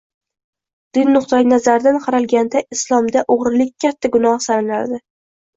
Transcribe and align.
Din 0.97 1.11
nuqtai 1.15 1.41
nazaridan 1.49 2.01
qaralganda, 2.05 2.63
Islomda 2.79 3.23
o‘g‘rilik 3.35 3.73
katta 3.87 4.15
gunoh 4.17 4.45
sanaladi. 4.51 5.03